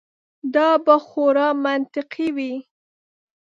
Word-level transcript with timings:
دا 0.55 0.69
به 0.85 0.95
خورا 1.07 1.47
منطقي 1.65 2.27
وي. 2.35 2.53